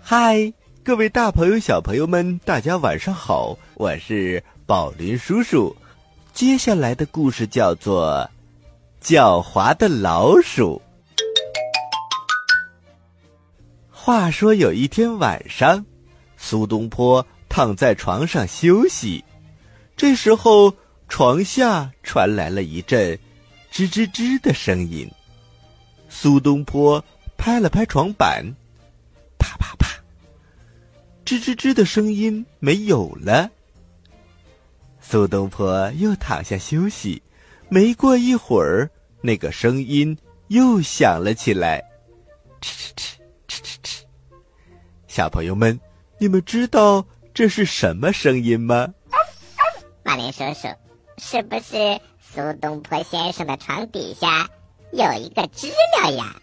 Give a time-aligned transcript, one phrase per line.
[0.00, 3.58] 嗨，各位大朋友、小朋友们，大家晚上好！
[3.74, 5.76] 我是宝林叔叔。
[6.32, 8.28] 接下来的故事叫做
[9.06, 10.80] 《狡猾的老鼠》。
[13.90, 15.84] 话说有一天晚上，
[16.38, 19.22] 苏东坡躺在床上休息，
[19.96, 20.74] 这时候
[21.08, 23.18] 床下传来了一阵
[23.70, 25.06] 吱吱吱的声音。
[26.14, 27.02] 苏东坡
[27.38, 28.44] 拍了拍床板，
[29.38, 29.88] 啪啪啪，
[31.24, 33.50] 吱吱吱的声音没有了。
[35.00, 37.20] 苏东坡又躺下休息，
[37.70, 38.90] 没过一会儿，
[39.22, 40.16] 那个声音
[40.48, 41.82] 又响了起来，
[42.60, 43.16] 吱吱吱
[43.48, 44.02] 吱吱吱。
[45.08, 45.80] 小朋友们，
[46.18, 48.92] 你们知道这是什么声音吗？
[50.04, 50.68] 马林叔叔，
[51.16, 54.48] 是不是苏东坡先生的床底下
[54.92, 55.68] 有一个知
[56.02, 56.36] 了呀？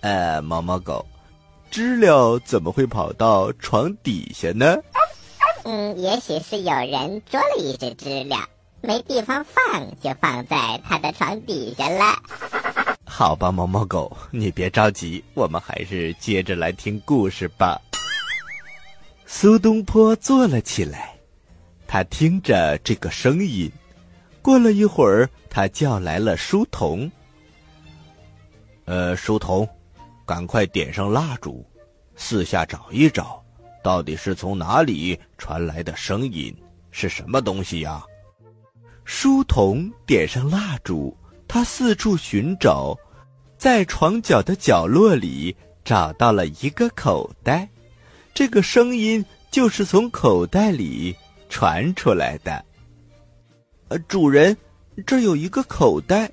[0.00, 1.06] 呃，毛毛狗，
[1.70, 4.76] 知了怎么会跑到床底下呢？
[5.64, 8.36] 嗯，也许是有人捉了一只知了，
[8.80, 12.20] 没地方放，就放在他的床底下了。
[13.04, 17.80] 好吧，毛毛狗，你别着急，我们还是接着来听故事吧。
[19.24, 21.14] 苏东坡坐了起来，
[21.86, 23.70] 他听着这个声音。
[24.42, 27.10] 过了一会儿，他叫来了书童。
[28.86, 29.68] 呃，书童，
[30.24, 31.66] 赶快点上蜡烛，
[32.14, 33.44] 四下找一找，
[33.82, 36.56] 到底是从哪里传来的声音？
[36.92, 38.02] 是什么东西呀？
[39.04, 41.16] 书童点上蜡烛，
[41.48, 42.96] 他四处寻找。
[43.58, 47.68] 在床角的角落里找到了一个口袋，
[48.34, 51.16] 这个声音就是从口袋里
[51.48, 52.64] 传出来的。
[53.88, 54.56] 呃，主人，
[55.06, 56.30] 这有一个口袋，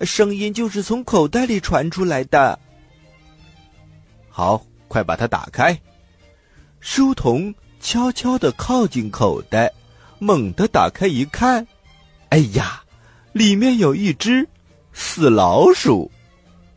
[0.00, 2.58] 声音就是从口袋里传出来的。
[4.28, 5.78] 好，快把它打开。
[6.80, 9.70] 书童悄悄地靠近口袋，
[10.18, 11.66] 猛地打开一看，
[12.30, 12.82] 哎呀，
[13.32, 14.48] 里面有一只
[14.92, 16.10] 死老鼠。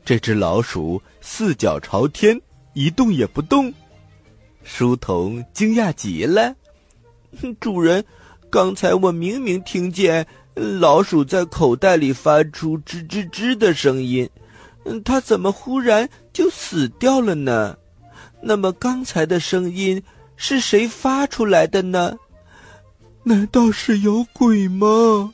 [0.03, 2.39] 这只老鼠四脚朝天，
[2.73, 3.73] 一动也不动。
[4.63, 6.53] 书童惊讶极了
[7.61, 8.03] ：“主人，
[8.49, 14.29] 刚才我明明听见老鼠在口袋里发出吱吱吱的声音，
[15.03, 17.77] 它怎么忽然就死掉了呢？
[18.41, 20.01] 那么刚才的声音
[20.35, 22.17] 是谁发出来的呢？
[23.23, 25.33] 难道是有鬼吗？”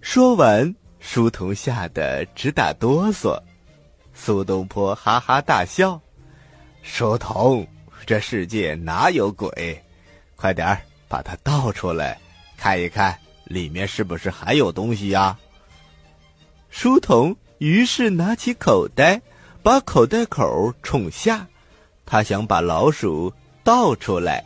[0.00, 0.74] 说完。
[0.98, 3.40] 书童吓得直打哆嗦，
[4.12, 6.00] 苏东坡哈哈大笑
[6.82, 7.64] ：“书童，
[8.04, 9.80] 这世界哪有鬼？
[10.34, 12.18] 快点儿把它倒出来，
[12.56, 15.38] 看一看里面是不是还有东西呀？”
[16.70, 19.20] 书童于是拿起口袋，
[19.62, 21.46] 把口袋口冲下，
[22.04, 23.32] 他想把老鼠
[23.64, 24.44] 倒出来，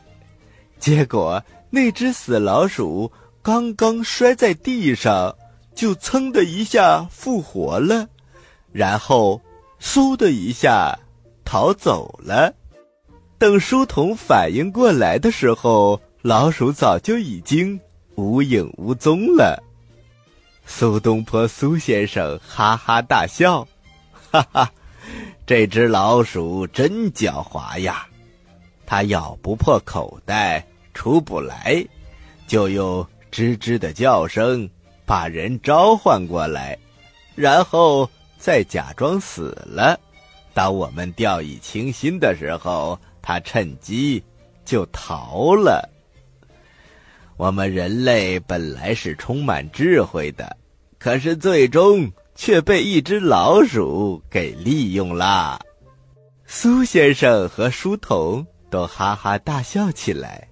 [0.79, 3.11] 结果那只死老鼠
[3.43, 5.37] 刚刚摔在地上。
[5.73, 8.07] 就噌的一下复活了，
[8.71, 9.41] 然后
[9.81, 10.99] 嗖的一下
[11.43, 12.53] 逃走了。
[13.39, 17.81] 等书童反应过来的时候，老鼠早就已经
[18.15, 19.63] 无影无踪了。
[20.67, 23.67] 苏东坡苏先生哈哈大笑，
[24.31, 24.71] 哈哈，
[25.47, 28.07] 这只老鼠真狡猾呀！
[28.85, 31.83] 它咬不破口袋，出不来，
[32.47, 34.69] 就用吱吱的叫声。
[35.07, 36.79] 把人召唤过来，
[37.35, 38.09] 然后
[38.39, 39.99] 再假装死了。
[40.55, 44.23] 当我们掉以轻心的时候，他趁机
[44.65, 45.89] 就逃了。
[47.41, 50.55] 我们人类本来是充满智慧的，
[50.99, 55.59] 可是最终却被一只老鼠给利用啦。
[56.45, 60.47] 苏先生和书童都哈哈大笑起来。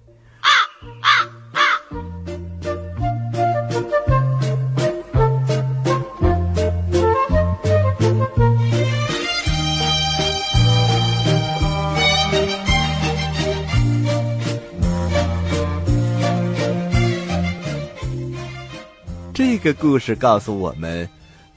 [19.39, 21.09] 这个故事告诉我们，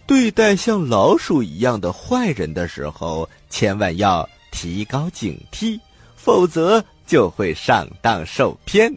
[0.06, 5.80] 对待像老鼠一样的坏人的时候，千万要提高警惕，
[6.14, 8.96] 否则就会上当受骗。